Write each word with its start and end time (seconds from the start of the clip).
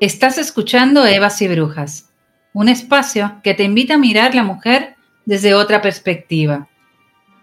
Estás 0.00 0.38
escuchando 0.38 1.04
Evas 1.04 1.42
y 1.42 1.48
Brujas, 1.48 2.10
un 2.52 2.68
espacio 2.68 3.40
que 3.42 3.54
te 3.54 3.64
invita 3.64 3.94
a 3.94 3.98
mirar 3.98 4.32
la 4.32 4.44
mujer 4.44 4.94
desde 5.24 5.54
otra 5.54 5.82
perspectiva. 5.82 6.68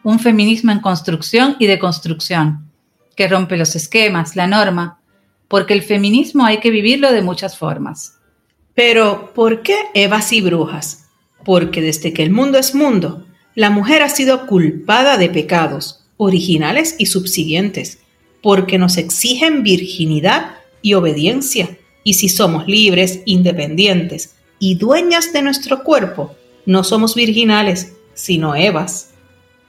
Un 0.04 0.20
feminismo 0.20 0.72
en 0.72 0.80
construcción 0.80 1.58
y 1.60 1.68
deconstrucción, 1.68 2.72
que 3.18 3.28
rompe 3.28 3.58
los 3.58 3.76
esquemas, 3.76 4.38
la 4.38 4.48
norma, 4.48 5.02
porque 5.50 5.74
el 5.74 5.82
feminismo 5.82 6.46
hay 6.46 6.62
que 6.62 6.72
vivirlo 6.72 7.12
de 7.12 7.22
muchas 7.22 7.58
formas. 7.58 8.20
Pero, 8.74 9.34
¿por 9.36 9.62
qué 9.62 9.76
Evas 9.94 10.32
y 10.32 10.40
Brujas? 10.40 11.08
Porque 11.44 11.82
desde 11.82 12.14
que 12.14 12.24
el 12.24 12.32
mundo 12.32 12.58
es 12.58 12.74
mundo, 12.74 13.28
la 13.54 13.70
mujer 13.70 14.02
ha 14.02 14.08
sido 14.08 14.48
culpada 14.48 15.18
de 15.18 15.28
pecados, 15.28 16.06
originales 16.16 16.96
y 17.00 17.08
subsiguientes, 17.08 18.00
porque 18.42 18.78
nos 18.78 18.96
exigen 18.96 19.62
virginidad 19.62 20.56
y 20.82 20.94
obediencia 20.94 21.78
y 22.06 22.14
si 22.14 22.30
somos 22.30 22.68
libres, 22.68 23.22
independientes 23.26 24.36
y 24.60 24.76
dueñas 24.76 25.34
de 25.34 25.42
nuestro 25.42 25.84
cuerpo, 25.84 26.36
no 26.66 26.84
somos 26.84 27.16
virginales, 27.16 27.94
sino 28.14 28.56
Evas. 28.56 29.12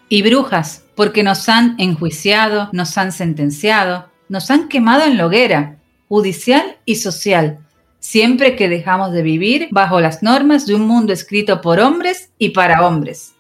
Y 0.09 0.23
brujas, 0.23 0.85
porque 0.95 1.25
nos 1.25 1.49
han 1.49 1.75
enjuiciado, 1.79 2.69
nos 2.73 2.97
han 2.99 3.11
sentenciado, 3.11 4.11
nos 4.29 4.51
han 4.51 4.69
quemado 4.69 5.05
en 5.05 5.17
la 5.17 5.27
hoguera, 5.27 5.79
judicial 6.09 6.77
y 6.85 6.97
social, 6.97 7.59
siempre 8.01 8.55
que 8.55 8.69
dejamos 8.69 9.13
de 9.13 9.23
vivir 9.23 9.69
bajo 9.71 10.01
las 10.01 10.23
normas 10.23 10.66
de 10.66 10.75
un 10.75 10.83
mundo 10.83 11.15
escrito 11.15 11.63
por 11.63 11.80
hombres 11.80 12.30
y 12.39 12.51
para 12.51 12.87
hombres. 12.87 13.33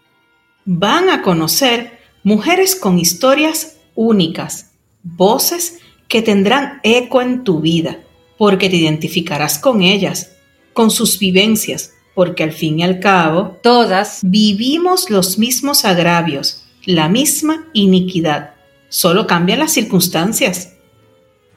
Van 0.64 1.10
a 1.10 1.20
conocer 1.20 2.00
mujeres 2.24 2.74
con 2.74 2.98
historias 2.98 3.76
únicas, 3.94 4.72
voces 5.02 5.80
que 6.08 6.22
tendrán 6.22 6.80
eco 6.82 7.20
en 7.20 7.44
tu 7.44 7.60
vida 7.60 7.98
porque 8.38 8.68
te 8.68 8.76
identificarás 8.76 9.58
con 9.58 9.82
ellas, 9.82 10.32
con 10.72 10.90
sus 10.90 11.18
vivencias, 11.18 11.92
porque 12.14 12.42
al 12.42 12.52
fin 12.52 12.78
y 12.78 12.82
al 12.82 13.00
cabo, 13.00 13.58
todas 13.62 14.20
vivimos 14.22 15.10
los 15.10 15.38
mismos 15.38 15.84
agravios, 15.84 16.64
la 16.84 17.08
misma 17.08 17.66
iniquidad, 17.72 18.54
solo 18.88 19.26
cambian 19.26 19.58
las 19.58 19.72
circunstancias. 19.72 20.74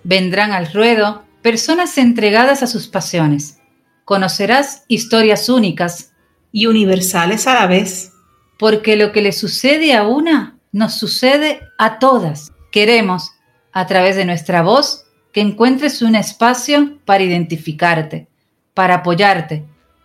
Vendrán 0.04 0.52
al 0.52 0.72
ruedo 0.74 1.24
personas 1.42 1.98
entregadas 1.98 2.64
a 2.64 2.68
sus 2.68 2.88
pasiones. 2.88 3.60
Conocerás 4.06 4.84
historias 4.88 5.50
únicas 5.50 6.12
y 6.52 6.66
universales 6.66 7.48
a 7.48 7.54
la 7.54 7.68
vez. 7.68 8.12
Porque 8.58 8.96
lo 8.96 9.12
que 9.12 9.22
le 9.22 9.32
sucede 9.32 9.94
a 9.94 10.08
una 10.08 10.58
nos 10.72 10.96
sucede 10.96 11.62
a 11.78 12.00
todas. 12.00 12.52
Queremos, 12.72 13.32
a 13.72 13.88
través 13.88 14.16
de 14.16 14.26
nuestra 14.26 14.62
voz, 14.62 15.06
que 15.32 15.42
encuentres 15.42 16.02
un 16.02 16.16
espacio 16.16 16.98
para 17.06 17.24
identificarte, 17.24 18.28
para 18.74 18.96
apoyarte, 18.96 19.64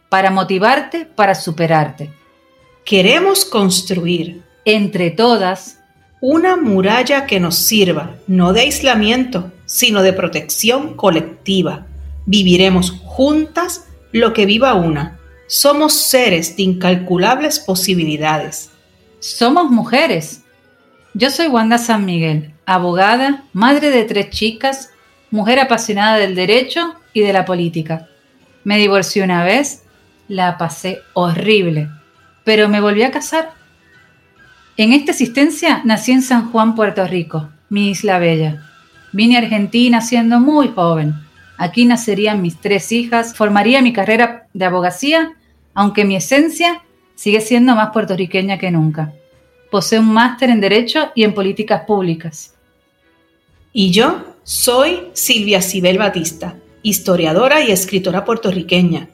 para 0.08 0.30
motivarte, 0.30 1.06
para 1.06 1.34
superarte. 1.34 2.11
Queremos 2.84 3.45
construir 3.45 4.42
entre 4.64 5.11
todas 5.11 5.80
una 6.20 6.56
muralla 6.56 7.27
que 7.27 7.41
nos 7.41 7.56
sirva 7.56 8.17
no 8.27 8.52
de 8.52 8.62
aislamiento, 8.62 9.52
sino 9.67 10.02
de 10.02 10.12
protección 10.12 10.95
colectiva. 10.95 11.86
Viviremos 12.27 12.92
juntas 13.05 13.86
lo 14.12 14.33
que 14.33 14.47
viva 14.47 14.75
una. 14.75 15.19
Somos 15.48 15.92
seres 15.95 16.56
de 16.56 16.62
incalculables 16.62 17.61
posibilidades. 17.61 18.70
Somos 19.20 19.70
mujeres. 19.70 20.42
Yo 21.12 21.30
soy 21.30 21.48
Wanda 21.48 21.78
San 21.78 22.05
Miguel, 22.05 22.55
abogada, 22.67 23.45
madre 23.52 23.91
de 23.91 24.05
tres 24.05 24.30
chicas, 24.30 24.91
mujer 25.34 25.58
apasionada 25.58 26.16
del 26.18 26.36
derecho 26.36 26.94
y 27.12 27.20
de 27.20 27.32
la 27.32 27.44
política. 27.44 28.06
Me 28.62 28.78
divorcié 28.78 29.24
una 29.24 29.42
vez, 29.42 29.83
la 30.28 30.56
pasé 30.58 31.00
horrible, 31.12 31.89
pero 32.45 32.68
me 32.68 32.80
volví 32.80 33.02
a 33.02 33.11
casar. 33.11 33.50
En 34.77 34.92
esta 34.92 35.11
existencia 35.11 35.83
nací 35.84 36.12
en 36.12 36.23
San 36.23 36.52
Juan, 36.52 36.77
Puerto 36.77 37.05
Rico, 37.08 37.48
mi 37.68 37.90
isla 37.90 38.20
bella. 38.20 38.62
Vine 39.11 39.34
a 39.34 39.40
Argentina 39.40 40.00
siendo 40.02 40.39
muy 40.39 40.68
joven. 40.68 41.14
Aquí 41.58 41.84
nacerían 41.84 42.40
mis 42.40 42.61
tres 42.61 42.92
hijas, 42.92 43.34
formaría 43.34 43.83
mi 43.83 43.92
carrera 43.92 44.46
de 44.52 44.64
abogacía, 44.67 45.33
aunque 45.74 46.05
mi 46.05 46.14
esencia 46.14 46.83
sigue 47.17 47.40
siendo 47.40 47.74
más 47.74 47.90
puertorriqueña 47.90 48.58
que 48.58 48.70
nunca. 48.70 49.12
Poseo 49.73 50.00
un 50.00 50.12
máster 50.12 50.50
en 50.50 50.61
Derecho 50.61 51.11
y 51.17 51.24
en 51.24 51.34
Políticas 51.34 51.83
Públicas. 51.89 52.55
¿Y 53.73 53.90
yo? 53.90 54.33
Soy 54.46 55.08
Silvia 55.14 55.62
Cibel 55.62 55.96
Batista, 55.96 56.58
historiadora 56.82 57.64
y 57.64 57.70
escritora 57.70 58.27
puertorriqueña, 58.27 59.08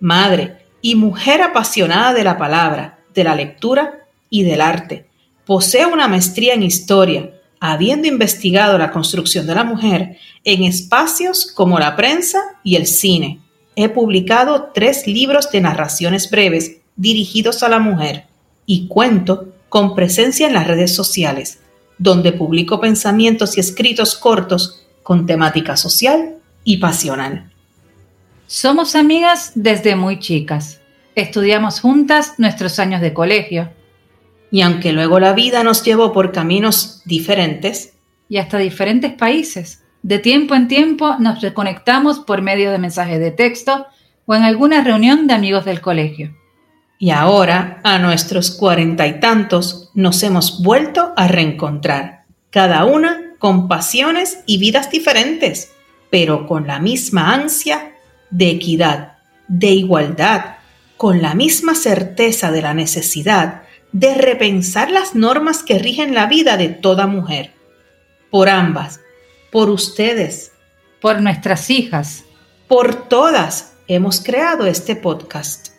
madre 0.00 0.66
y 0.80 0.96
mujer 0.96 1.40
apasionada 1.40 2.12
de 2.12 2.24
la 2.24 2.36
palabra, 2.36 2.98
de 3.14 3.22
la 3.22 3.36
lectura 3.36 4.08
y 4.28 4.42
del 4.42 4.60
arte. 4.60 5.06
Poseo 5.46 5.92
una 5.92 6.08
maestría 6.08 6.54
en 6.54 6.64
historia, 6.64 7.30
habiendo 7.60 8.08
investigado 8.08 8.76
la 8.76 8.90
construcción 8.90 9.46
de 9.46 9.54
la 9.54 9.62
mujer 9.62 10.18
en 10.42 10.64
espacios 10.64 11.46
como 11.46 11.78
la 11.78 11.94
prensa 11.94 12.40
y 12.64 12.74
el 12.74 12.88
cine. 12.88 13.38
He 13.76 13.88
publicado 13.88 14.72
tres 14.74 15.06
libros 15.06 15.48
de 15.52 15.60
narraciones 15.60 16.28
breves 16.28 16.78
dirigidos 16.96 17.62
a 17.62 17.68
la 17.68 17.78
mujer 17.78 18.24
y 18.66 18.88
cuento 18.88 19.46
con 19.68 19.94
presencia 19.94 20.48
en 20.48 20.54
las 20.54 20.66
redes 20.66 20.92
sociales 20.92 21.61
donde 22.02 22.32
publico 22.32 22.80
pensamientos 22.80 23.56
y 23.56 23.60
escritos 23.60 24.16
cortos 24.16 24.84
con 25.04 25.24
temática 25.24 25.76
social 25.76 26.34
y 26.64 26.78
pasional. 26.78 27.52
Somos 28.48 28.96
amigas 28.96 29.52
desde 29.54 29.94
muy 29.94 30.18
chicas. 30.18 30.80
Estudiamos 31.14 31.80
juntas 31.80 32.34
nuestros 32.38 32.80
años 32.80 33.00
de 33.00 33.14
colegio. 33.14 33.70
Y 34.50 34.62
aunque 34.62 34.92
luego 34.92 35.20
la 35.20 35.32
vida 35.32 35.62
nos 35.62 35.84
llevó 35.84 36.12
por 36.12 36.32
caminos 36.32 37.02
diferentes 37.04 37.94
y 38.28 38.38
hasta 38.38 38.58
diferentes 38.58 39.12
países, 39.12 39.84
de 40.02 40.18
tiempo 40.18 40.56
en 40.56 40.66
tiempo 40.66 41.14
nos 41.20 41.40
reconectamos 41.40 42.18
por 42.18 42.42
medio 42.42 42.72
de 42.72 42.78
mensajes 42.78 43.20
de 43.20 43.30
texto 43.30 43.86
o 44.26 44.34
en 44.34 44.42
alguna 44.42 44.82
reunión 44.82 45.28
de 45.28 45.34
amigos 45.34 45.64
del 45.64 45.80
colegio. 45.80 46.34
Y 47.02 47.10
ahora, 47.10 47.80
a 47.82 47.98
nuestros 47.98 48.52
cuarenta 48.52 49.08
y 49.08 49.18
tantos, 49.18 49.90
nos 49.92 50.22
hemos 50.22 50.62
vuelto 50.62 51.12
a 51.16 51.26
reencontrar, 51.26 52.26
cada 52.50 52.84
una 52.84 53.34
con 53.40 53.66
pasiones 53.66 54.38
y 54.46 54.58
vidas 54.58 54.88
diferentes, 54.88 55.72
pero 56.12 56.46
con 56.46 56.68
la 56.68 56.78
misma 56.78 57.34
ansia 57.34 57.96
de 58.30 58.50
equidad, 58.50 59.14
de 59.48 59.70
igualdad, 59.70 60.58
con 60.96 61.20
la 61.20 61.34
misma 61.34 61.74
certeza 61.74 62.52
de 62.52 62.62
la 62.62 62.72
necesidad 62.72 63.62
de 63.90 64.14
repensar 64.14 64.88
las 64.92 65.16
normas 65.16 65.64
que 65.64 65.80
rigen 65.80 66.14
la 66.14 66.26
vida 66.26 66.56
de 66.56 66.68
toda 66.68 67.08
mujer. 67.08 67.52
Por 68.30 68.48
ambas, 68.48 69.00
por 69.50 69.70
ustedes, 69.70 70.52
por 71.00 71.20
nuestras 71.20 71.68
hijas, 71.68 72.22
por 72.68 73.08
todas, 73.08 73.72
hemos 73.88 74.20
creado 74.20 74.66
este 74.66 74.94
podcast. 74.94 75.71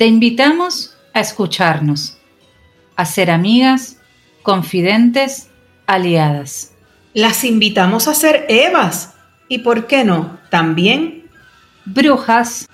Te 0.00 0.06
invitamos 0.06 0.96
a 1.12 1.20
escucharnos, 1.20 2.16
a 2.96 3.04
ser 3.04 3.30
amigas, 3.30 3.98
confidentes, 4.42 5.50
aliadas. 5.86 6.72
Las 7.12 7.44
invitamos 7.44 8.08
a 8.08 8.14
ser 8.14 8.46
Evas 8.48 9.12
y, 9.46 9.58
¿por 9.58 9.86
qué 9.86 10.06
no?, 10.06 10.38
también 10.48 11.24
brujas. 11.84 12.66